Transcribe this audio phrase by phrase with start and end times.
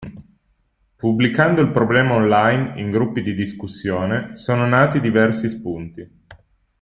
[0.95, 6.23] Pubblicando il problema online, in gruppi di discussione, sono nati diversi spunti.